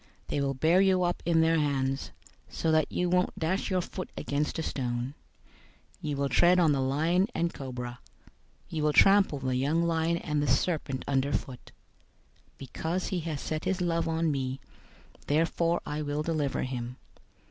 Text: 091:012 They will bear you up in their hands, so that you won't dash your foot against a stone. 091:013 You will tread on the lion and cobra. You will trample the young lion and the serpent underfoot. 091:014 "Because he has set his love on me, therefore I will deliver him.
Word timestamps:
091:012 0.29 0.29
They 0.29 0.41
will 0.41 0.53
bear 0.55 0.81
you 0.81 1.03
up 1.03 1.21
in 1.27 1.41
their 1.41 1.59
hands, 1.59 2.09
so 2.49 2.71
that 2.71 2.91
you 2.91 3.07
won't 3.07 3.37
dash 3.37 3.69
your 3.69 3.81
foot 3.81 4.09
against 4.17 4.57
a 4.57 4.63
stone. 4.63 5.13
091:013 6.03 6.09
You 6.09 6.17
will 6.17 6.29
tread 6.29 6.59
on 6.59 6.71
the 6.71 6.81
lion 6.81 7.27
and 7.35 7.53
cobra. 7.53 7.99
You 8.67 8.81
will 8.81 8.93
trample 8.93 9.37
the 9.37 9.55
young 9.55 9.83
lion 9.83 10.17
and 10.17 10.41
the 10.41 10.47
serpent 10.47 11.05
underfoot. 11.07 11.71
091:014 12.53 12.57
"Because 12.57 13.07
he 13.09 13.19
has 13.19 13.41
set 13.41 13.65
his 13.65 13.79
love 13.79 14.07
on 14.07 14.31
me, 14.31 14.59
therefore 15.27 15.79
I 15.85 16.01
will 16.01 16.23
deliver 16.23 16.63
him. 16.63 16.97